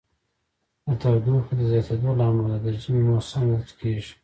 د 0.87 0.89
تودوخې 1.01 1.53
د 1.59 1.61
زیاتیدو 1.71 2.11
له 2.19 2.25
امله 2.31 2.55
د 2.63 2.65
ژمی 2.81 3.03
موسم 3.09 3.43
اوږد 3.49 3.71
کیږي. 3.79 4.13